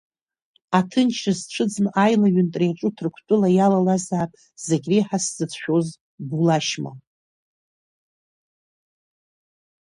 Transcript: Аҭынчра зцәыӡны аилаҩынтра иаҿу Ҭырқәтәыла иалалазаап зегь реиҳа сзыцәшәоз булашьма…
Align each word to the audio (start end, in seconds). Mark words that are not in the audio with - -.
Аҭынчра 0.79 1.33
зцәыӡны 1.39 1.89
аилаҩынтра 2.03 2.63
иаҿу 2.65 2.91
Ҭырқәтәыла 2.95 3.49
иалалазаап 3.57 4.31
зегь 4.65 4.85
реиҳа 4.89 5.19
сзыцәшәоз 5.23 5.87
булашьма… 6.27 6.91